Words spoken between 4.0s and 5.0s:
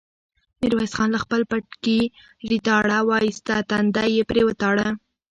يې پرې وتاړه.